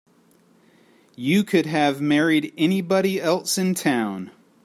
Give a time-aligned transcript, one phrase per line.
[1.15, 4.31] You could have married anybody else in town.